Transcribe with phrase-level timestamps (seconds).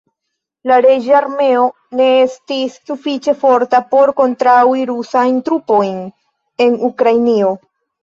[0.69, 1.67] La reĝa armeo
[1.99, 6.05] ne estis sufiĉe forta por kontraŭi rusajn trupojn
[6.69, 7.59] en Ukrainio.